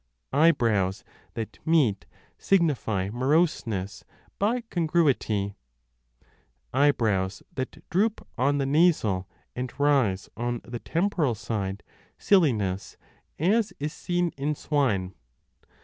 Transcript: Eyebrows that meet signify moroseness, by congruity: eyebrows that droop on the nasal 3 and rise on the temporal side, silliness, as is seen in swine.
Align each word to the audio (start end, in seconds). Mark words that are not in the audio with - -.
Eyebrows 0.33 1.03
that 1.35 1.59
meet 1.63 2.07
signify 2.39 3.11
moroseness, 3.11 4.03
by 4.39 4.61
congruity: 4.71 5.53
eyebrows 6.73 7.43
that 7.53 7.87
droop 7.91 8.27
on 8.35 8.57
the 8.57 8.65
nasal 8.65 9.27
3 9.49 9.49
and 9.57 9.79
rise 9.79 10.27
on 10.35 10.59
the 10.63 10.79
temporal 10.79 11.35
side, 11.35 11.83
silliness, 12.17 12.97
as 13.37 13.73
is 13.79 13.93
seen 13.93 14.29
in 14.37 14.55
swine. 14.55 15.13